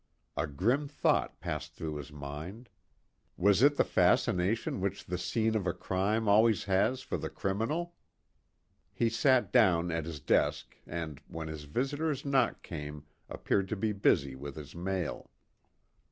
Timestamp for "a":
0.35-0.47, 5.67-5.73